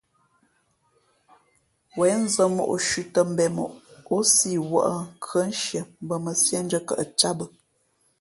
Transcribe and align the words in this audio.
Wěn 1.97 2.17
nzᾱ 2.25 2.43
mǒ 2.55 2.63
shʉ̄ 2.87 3.03
tᾱ 3.13 3.21
mbēn 3.31 3.51
moʼ, 3.57 3.71
ǒ 4.15 4.17
si 4.33 4.51
wᾱʼ 4.71 4.91
khʉάnshie 5.25 5.81
mbα 6.03 6.15
mα 6.23 6.31
sīēndʉ̄ᾱ 6.43 6.79
kαʼ 6.87 7.01
cāt 7.19 7.33
bᾱ. 7.37 7.45